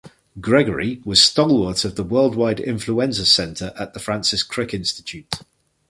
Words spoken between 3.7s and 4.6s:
at the Francis